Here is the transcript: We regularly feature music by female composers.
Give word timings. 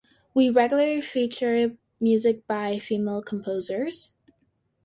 We 0.33 0.49
regularly 0.49 0.99
feature 1.01 1.77
music 1.99 2.47
by 2.47 2.79
female 2.79 3.21
composers. 3.21 4.13